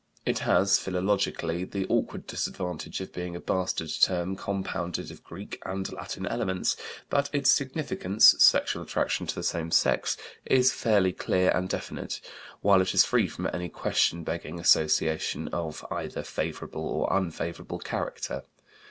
[0.25, 5.93] It has, philologically, the awkward disadvantage of being a bastard term compounded of Greek and
[5.93, 6.75] Latin elements,
[7.11, 12.19] but its significance sexual attraction to the same sex is fairly clear and definite,
[12.61, 18.41] while it is free from any question begging association of either favorable or unfavorable character.